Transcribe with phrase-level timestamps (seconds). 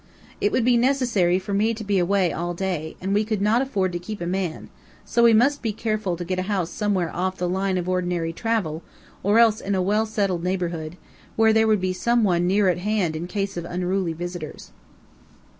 [0.41, 3.61] It would be necessary for me to be away all day, and we could not
[3.61, 4.71] afford to keep a man,
[5.05, 8.33] so we must be careful to get a house somewhere off the line of ordinary
[8.33, 8.81] travel,
[9.21, 10.97] or else in a well settled neighborhood,
[11.35, 14.71] where there would be some one near at hand in case of unruly visitors.